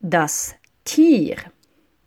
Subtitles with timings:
[0.00, 0.54] das
[0.84, 1.36] Tier.